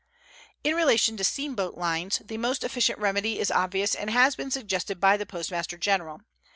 In 0.63 0.73
relation 0.73 1.15
to 1.17 1.23
steamboat 1.23 1.75
lines, 1.77 2.23
the 2.25 2.39
most 2.39 2.63
efficient 2.63 2.97
remedy 2.97 3.37
is 3.39 3.51
obvious 3.51 3.93
and 3.93 4.09
has 4.09 4.35
been 4.35 4.49
suggested 4.49 4.99
by 4.99 5.15
the 5.15 5.27
Postmaster 5.27 5.77
General. 5.77 6.21